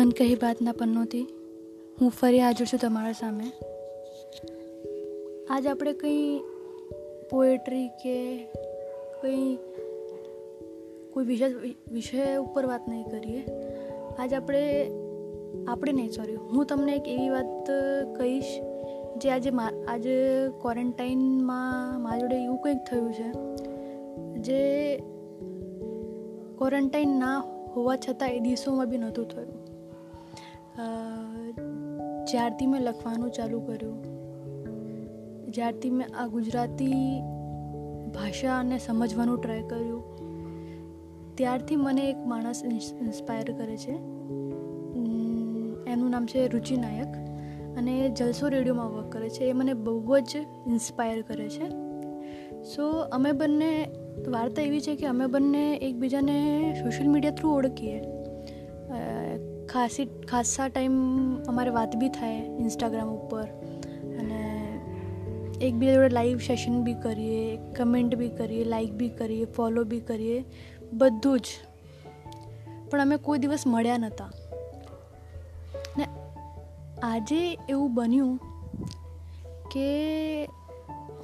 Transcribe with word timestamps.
અનકહી 0.00 0.34
બાતના 0.34 0.72
પન્નોથી 0.72 1.26
હું 2.00 2.10
ફરી 2.10 2.38
હાજર 2.38 2.66
છું 2.66 2.80
તમારા 2.80 3.12
સામે. 3.12 3.44
આજ 5.50 5.66
આપણે 5.66 5.92
કંઈ 5.92 6.40
પોએટ્રી 7.30 7.88
કે 7.88 8.36
કંઈ, 9.22 9.58
કોઈ 11.10 11.24
વિષય 11.24 11.48
વિષય 11.92 12.36
ઉપર 12.36 12.66
વાત 12.66 12.88
નહીં 12.88 13.06
કરીએ. 13.08 13.42
આજ 14.18 14.34
આપણે 14.34 14.90
આપણે 15.68 15.92
નહીં 15.92 16.10
સોરી 16.10 16.34
હું 16.34 16.66
તમને 16.66 16.96
એક 16.96 17.08
એવી 17.08 17.28
વાત 17.28 17.70
કહીશ 18.16 18.60
જે 19.16 19.30
આજે 19.30 19.50
આજે 19.88 20.16
ક્વોરન્ટાઇનમાં 20.60 22.02
મારા 22.02 22.18
જોડે 22.18 22.44
એવું 22.44 22.58
કંઈક 22.58 22.78
થયું 22.90 23.12
છે 23.12 23.28
જે 24.38 24.96
ક્વોરન્ટાઇન 26.58 27.08
ના 27.08 27.38
હોવા 27.76 27.96
છતાં 27.96 28.30
એ 28.30 28.40
દિવસોમાં 28.40 28.88
બી 28.88 28.98
નહોતું 28.98 29.28
થયું. 29.28 29.70
જ્યારથી 32.30 32.66
મેં 32.66 32.82
લખવાનું 32.82 33.30
ચાલુ 33.30 33.60
કર્યું, 33.60 33.98
જ્યારથી 35.52 35.90
મેં 35.90 36.08
આ 36.18 36.26
ગુજરાતી 36.26 37.22
ભાષાને 38.14 38.78
સમજવાનું 38.78 39.42
ટ્રાય 39.42 39.62
કર્યું, 39.62 40.02
ત્યારથી 41.34 41.76
મને 41.76 42.10
એક 42.10 42.16
માણસ 42.26 42.62
ઇન્સ્પાયર 43.00 43.52
કરે 43.52 43.76
છે. 43.76 43.94
એનું 45.92 46.10
નામ 46.10 46.26
છે 46.26 46.48
રુચિ 46.48 46.76
નાયક 46.76 47.12
અને 47.78 47.92
એ 48.00 48.08
જલસો 48.08 48.48
રેડિયોમાં 48.48 48.90
વર્ક 48.92 49.12
કરે 49.12 49.28
છે. 49.28 49.44
એ 49.44 49.52
મને 49.52 49.74
બહુ 49.74 50.18
જ 50.18 50.36
ઇન્સ્પાયર 50.66 51.22
કરે 51.22 51.48
છે. 51.48 51.66
સો 52.62 52.84
અમે 53.12 53.32
બંને, 53.32 53.72
વાર્તા 54.28 54.62
એવી 54.62 54.80
છે 54.80 54.94
કે 54.96 55.06
અમે 55.06 55.26
બંને 55.26 55.76
એકબીજાને 55.76 56.38
સોશિયલ 56.82 57.08
મીડિયા 57.10 57.32
થ્રુ 57.32 57.50
ઓળખીએ. 57.50 57.98
ખાસી 59.72 60.04
ખાસા 60.04 60.68
ટાઈમ 60.68 60.92
અમારે 61.42 61.70
વાત 61.70 61.96
બી 61.96 62.08
થાય 62.08 62.36
ઇન્સ્ટાગ્રામ 62.36 63.08
ઉપર. 63.08 63.42
અને 64.18 64.38
એકબીજા 65.60 65.94
જોડે 65.94 66.08
લાઈવ 66.08 66.38
સેશન 66.38 66.82
બી 66.82 66.94
કરીએ 66.94 67.56
કમેન્ટ 67.56 68.14
બી 68.14 68.28
કરીએ 68.28 68.64
લાઈક 68.64 68.92
બી 68.92 69.08
કરીએ 69.08 69.44
ફોલો 69.44 69.84
બી 69.84 70.00
કરીએ, 70.00 70.44
બધું 70.92 71.40
જ. 71.40 71.46
પણ 72.90 73.00
અમે 73.00 73.16
કોઈ 73.16 73.38
દિવસ 73.38 73.66
મળ્યા 73.66 73.98
નહોતા 73.98 74.30
ને 75.98 76.06
આજે 77.02 77.58
એવું 77.68 77.94
બન્યું 77.94 78.36
કે 79.70 79.88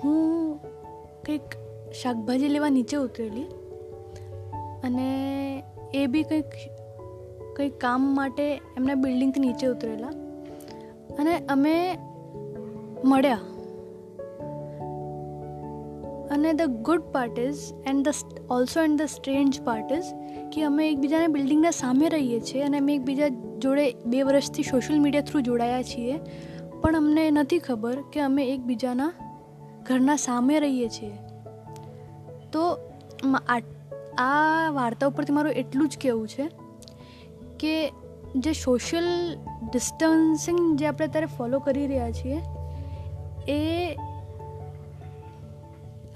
હું 0.00 0.56
કંઈક 1.26 1.54
શાકભાજી 2.02 2.48
લેવા 2.48 2.68
નીચે 2.68 2.96
ઉતરેલી 2.96 3.44
અને 4.82 5.08
એ 5.94 6.06
બી 6.06 6.22
કંઈક 6.22 6.44
કંઈક 7.56 7.80
કામ 7.80 8.00
માટે 8.00 8.54
એમના 8.54 8.94
બિલ્ડિંગથી 8.94 9.40
નીચે 9.40 9.66
ઉતરેલા. 9.66 10.08
અને 11.18 11.46
અમે 11.48 11.98
મળ્યા. 13.04 13.38
અને 16.30 16.52
the 16.52 16.62
good 16.62 17.00
part 17.00 17.38
is 17.38 17.58
and 17.86 18.08
the 18.08 18.12
also 18.50 18.80
and 18.80 18.98
the 18.98 19.02
strange 19.02 19.62
part 19.62 19.92
is 19.92 20.04
કે 20.52 20.62
અમે 20.62 20.90
એકબીજાને 20.90 21.26
બિલ્ડિંગના 21.26 21.70
સામે 21.70 22.08
રહીએ 22.08 22.40
છીએ 22.40 22.62
અને 22.62 22.78
અમે 22.78 22.94
એકબીજા 22.94 23.28
જોડે 23.58 23.92
બે 24.06 24.22
વર્ષથી 24.22 24.62
સોશિયલ 24.62 25.00
મીડિયા 25.00 25.22
થ્રુ 25.22 25.40
જોડાયા 25.40 25.82
છીએ. 25.82 26.20
પણ 26.80 26.96
અમને 26.96 27.30
નથી 27.30 27.58
ખબર 27.58 28.02
કે 28.12 28.20
અમે 28.20 28.44
એકબીજાના 28.44 29.12
ઘરના 29.86 30.16
સામે 30.16 30.60
રહીએ 30.60 30.88
છીએ. 30.88 31.12
તો 32.52 32.78
આ 34.18 34.70
વાર્તા 34.70 35.06
ઉપરથી 35.06 35.32
મારું 35.32 35.52
એટલું 35.52 35.88
જ 35.88 35.98
કહેવું 36.02 36.28
છે 36.28 36.61
કે 37.62 37.92
જે 38.36 38.52
સોશિયલ 38.52 39.04
ડિસ્ટન્સિંગ 39.72 40.78
જે 40.78 40.86
આપણે 40.86 41.06
અત્યારે 41.06 41.26
ફોલો 41.26 41.58
કરી 41.58 41.86
રહ્યા 41.86 42.10
છીએ, 42.10 42.38
એ 43.48 43.96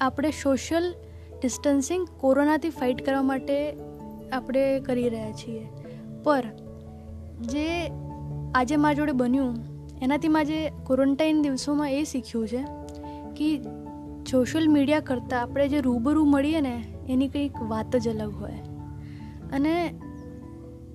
આપણે 0.00 0.30
સોશિયલ 0.30 0.94
ડિસ્ટન્સિંગ 1.42 2.06
કોરોનાથી 2.16 2.70
ફાઇટ 2.70 3.06
કરવા 3.06 3.22
માટે 3.22 3.76
આપણે 4.32 4.80
કરી 4.80 5.08
રહ્યા 5.08 5.32
છીએ. 5.32 5.66
પર 6.24 6.44
જે 7.40 7.90
આજે 8.54 8.76
મારા 8.76 8.92
જોડે 8.92 9.12
બન્યું, 9.12 9.54
એનાથી 10.02 10.28
મારે 10.28 10.44
જે 10.44 10.72
ક્વોરન્ટાઇન 10.86 11.42
દિવસોમાં 11.42 11.92
એ 11.92 12.04
શીખ્યું 12.04 12.48
છે 12.48 12.62
કે 13.36 13.62
સોશિયલ 14.30 14.68
મીડિયા 14.68 15.00
કરતાં 15.00 15.42
આપણે 15.42 15.68
જે 15.68 15.80
રૂબરૂ 15.80 16.24
મળીએ 16.24 16.60
ને, 16.60 16.84
એની 17.08 17.28
કંઈક 17.28 17.62
વાત 17.62 17.96
જ 17.96 18.08
અલગ 18.08 18.34
હોય. 18.40 18.58
અને 19.52 19.74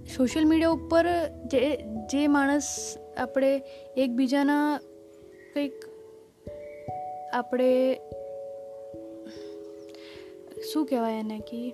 સોશિયલ 0.06 0.46
મીડિયા 0.46 0.70
ઉપર 0.70 1.06
જે 1.46 1.78
જે 2.10 2.28
માણસ 2.28 2.98
આપણે 3.18 3.62
એકબીજાના 3.98 4.80
કંઈક 5.54 5.74
આપણે, 7.34 8.00
શું 10.74 10.86
કહેવાય 10.86 11.20
એને 11.20 11.40
કે, 11.40 11.74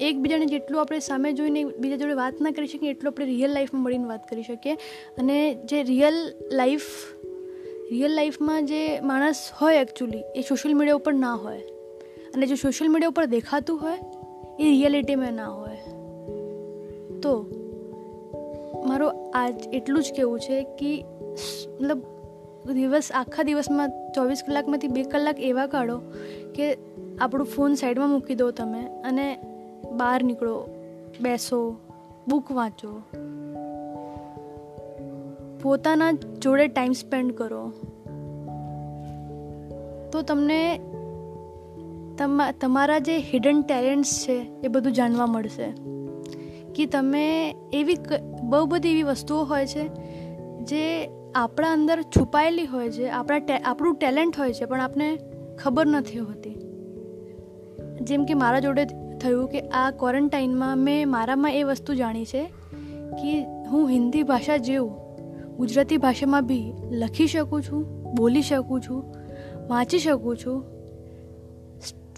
એકબીજાને 0.00 0.46
જેટલું 0.46 0.80
આપણે 0.80 0.98
સામે 0.98 1.32
જોઈને 1.32 1.64
બીજા 1.64 1.96
જોડે 1.96 2.14
વાત 2.14 2.40
ના 2.40 2.50
કરી 2.50 2.66
શકીએ, 2.66 2.90
એટલું 2.90 3.12
આપણે 3.12 3.26
રિયલ 3.26 3.50
લાઈફમાં 3.50 3.82
મળીને 3.82 4.04
વાત 4.04 4.28
કરી 4.28 4.42
શકીએ. 4.42 4.74
અને 5.18 5.54
જે 5.54 5.82
રિયલ 5.82 6.14
લાઈફ 6.52 6.82
રિયલ 7.90 8.10
લાઈફમાં 8.10 8.66
જે 8.66 9.00
માણસ 9.00 9.50
હોય 9.60 9.76
એકચ્યુઅલી 9.76 10.22
એ 10.36 10.42
સોશિયલ 10.42 10.74
મીડિયા 10.74 10.94
ઉપર 10.94 11.12
ના 11.12 11.34
હોય. 11.34 11.60
અને 12.34 12.46
જે 12.46 12.54
સોશિયલ 12.54 12.90
મીડિયા 12.90 13.08
ઉપર 13.08 13.24
દેખાતું 13.24 13.80
હોય, 13.80 13.98
એ 14.60 14.70
રિયાલિટીમાં 14.70 15.32
ના 15.32 15.48
હોય. 15.48 15.71
તો 17.22 17.46
મારો 18.86 19.08
આજ 19.34 19.54
એટલું 19.72 20.02
જ 20.02 20.12
કહેવું 20.16 20.40
છે 20.40 20.62
કે 20.62 21.04
મતલબ 21.80 22.02
દિવસ, 22.72 23.10
આખા 23.14 23.42
દિવસમાં 23.42 23.88
ચોવીસ 24.12 24.42
કલાકમાંથી 24.46 24.88
બે 24.88 25.02
કલાક 25.02 25.40
એવા 25.40 25.66
કાઢો 25.66 26.00
કે 26.54 26.76
આપણું 27.20 27.46
ફોન 27.46 27.74
સાઈડમાં 27.74 28.10
મૂકી 28.10 28.34
દો 28.34 28.50
તમે 28.50 28.82
અને 29.04 29.38
બહાર 29.92 30.24
નીકળો, 30.24 30.66
બેસો, 31.20 31.76
બુક 32.28 32.52
વાંચો. 32.52 33.02
પોતાના 35.62 36.12
જોડે 36.12 36.68
ટાઈમ 36.68 36.92
સ્પેન્ડ 36.92 37.32
કરો. 37.32 37.72
તો 40.12 40.22
તમને 40.22 40.80
તમારા 42.60 42.98
જે 42.98 43.18
હિડન 43.18 43.62
ટેલેન્ટ્સ 43.62 44.24
છે 44.24 44.46
એ 44.64 44.68
બધું 44.68 44.92
જાણવા 44.92 45.26
મળશે. 45.26 45.91
કે 46.74 46.86
તમે 46.86 47.54
એવી 47.72 47.96
બહુ 48.42 48.66
બધી 48.66 48.90
એવી 48.90 49.02
વસ્તુઓ 49.02 49.44
હોય 49.44 49.66
છે, 49.66 49.84
જે 50.64 51.10
આપણા 51.34 51.72
અંદર 51.72 52.02
છુપાયેલી 52.02 52.66
હોય 52.66 52.90
છે, 52.90 53.08
આપણા 53.08 53.58
આપણું 53.64 53.94
ટેલેન્ટ 53.94 54.38
હોય 54.38 54.52
છે, 54.52 54.64
પણ 54.64 54.80
આપણે 54.80 55.18
ખબર 55.58 55.86
નથી 55.86 56.18
હોતી. 56.18 56.56
જેમ 58.02 58.24
કે 58.24 58.34
મારા 58.34 58.58
જોડે 58.58 58.84
થયું 59.20 59.48
કે 59.48 59.60
આ 59.60 59.90
ક્વોરન્ટાઇનમાં 59.90 60.78
મેં 60.78 61.08
મારામાં 61.08 61.52
એ 61.52 61.62
વસ્તુ 61.62 61.94
જાણી 61.94 62.24
છે 62.24 62.44
કે 63.22 63.32
હું 63.42 63.88
હિન્દી 63.88 64.22
ભાષા 64.22 64.56
જેવું, 64.56 64.92
ગુજરાતી 65.56 65.96
ભાષામાં 65.96 66.46
બી 66.46 66.72
લખી 66.90 67.26
શકું 67.26 67.62
છું, 67.62 68.14
બોલી 68.14 68.42
શકું 68.42 68.80
છું, 68.80 69.14
વાંચી 69.68 69.98
શકું 69.98 70.36
છું 70.36 70.81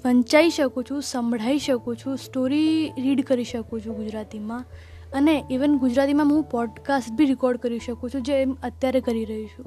વંચાઈ 0.04 0.50
શકું 0.50 0.84
છું, 0.84 1.02
સંભળાઈ 1.02 1.58
શકું 1.58 1.96
છું 1.96 2.16
સ્ટોરી 2.16 2.92
રીડ 2.98 3.24
કરી 3.24 3.44
શકું 3.44 3.80
છું 3.80 3.96
ગુજરાતીમાં. 3.96 4.64
અને 5.12 5.44
ઇવન 5.50 5.78
ગુજરાતીમાં 5.78 6.26
હું 6.26 6.42
પોડકાસ્ટ 6.42 7.12
બી 7.12 7.24
રેકોર્ડ 7.24 7.58
કરી 7.58 7.78
શકું 7.78 8.10
છું, 8.10 8.22
જે 8.22 8.44
અત્યારે 8.62 9.00
કરી 9.00 9.24
રહી 9.24 9.46
છું. 9.46 9.66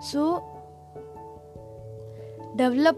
સો 0.00 0.40
ડેવલપ 2.56 2.96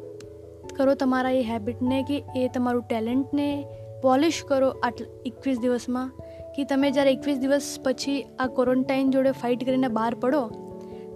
કરો 0.77 0.95
તમારા 0.95 1.31
એ 1.31 1.43
હેબિટને 1.43 2.03
કે 2.03 2.25
એ 2.37 2.49
તમારું 2.49 2.83
ટેલેન્ટને 2.83 3.65
પોલિશ 4.03 4.43
કરો 4.49 4.69
આટલા 4.69 5.07
એકવીસ 5.27 5.59
દિવસમાં. 5.59 6.09
કે 6.57 6.65
તમે 6.65 6.91
જ્યારે 6.91 7.13
એકવીસ 7.13 7.39
દિવસ 7.39 7.79
પછી 7.85 8.23
આ 8.39 8.47
ક્વોરન્ટાઇન 8.47 9.11
જોડે 9.11 9.31
ફાઇટ 9.33 9.65
કરીને 9.65 9.89
બહાર 9.89 10.15
પડો, 10.15 10.49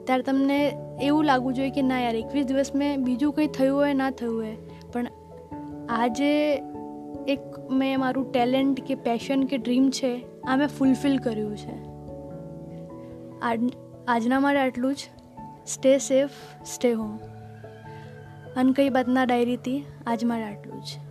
ત્યારે 0.07 0.23
તમને 0.23 0.59
એવું 1.03 1.25
લાગવું 1.25 1.55
જોઈએ 1.55 1.71
કે 1.71 1.83
ના 1.83 2.01
યાર, 2.01 2.17
એકવીસ 2.17 2.47
દિવસ 2.47 2.75
મેં 2.75 3.05
બીજું 3.05 3.33
કંઈ 3.33 3.47
થયું 3.47 3.79
હોય, 3.79 3.95
ના 3.95 4.11
થયું 4.11 4.37
હોય. 4.37 4.57
પણ 4.93 5.07
આજે 5.89 6.63
એક 7.29 7.41
મેં 7.71 8.01
મારું 8.01 8.33
ટેલેન્ટ 8.33 8.81
કે 8.81 8.95
પેશન 8.95 9.43
કે 9.43 9.59
ડ્રીમ 9.59 9.91
છે, 9.91 10.43
આ 10.43 10.57
મેં 10.57 10.69
ફૂલફિલ 10.69 11.19
કર્યું 11.19 11.57
છે. 11.57 11.75
આજના 14.09 14.41
માટે 14.41 14.59
આટલું 14.59 14.95
જ. 14.95 14.99
સ્ટે 15.67 15.99
સેફ 15.99 16.31
સ્ટે 16.65 16.93
હોમ 16.93 17.19
અનકઈ 18.57 18.89
બાતના 18.89 19.25
ડાયરીથી 19.25 19.85
આજ 20.07 20.25
મારે 20.25 20.45
આટલું 20.45 20.81
જ. 20.81 21.06